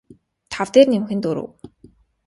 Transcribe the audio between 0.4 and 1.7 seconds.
тав дээр нэмэх нь дөрөв